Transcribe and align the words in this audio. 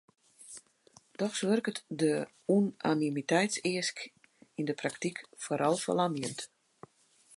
Dochs 1.19 1.41
wurket 1.49 1.77
de 1.99 2.09
unanimiteitseask 2.55 3.97
yn 4.59 4.67
de 4.71 4.75
praktyk 4.81 5.17
foaral 5.43 5.77
ferlamjend. 5.85 6.39